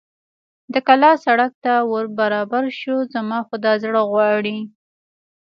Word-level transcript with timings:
د 0.73 0.75
کلا 0.87 1.11
سړک 1.25 1.51
ته 1.63 1.73
ور 1.91 2.05
برابر 2.19 2.63
شو، 2.79 2.95
زما 3.13 3.39
خو 3.47 3.55
دا 3.65 3.73
زړه 3.83 4.01
غواړي. 4.11 4.57